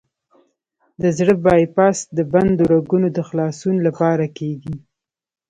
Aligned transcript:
د 1.01 1.03
زړه 1.17 1.33
بای 1.45 1.63
پاس 1.75 1.97
د 2.17 2.19
بندو 2.31 2.63
رګونو 2.73 3.07
د 3.17 3.19
خلاصون 3.29 3.75
لپاره 3.87 4.25
کېږي. 4.37 4.75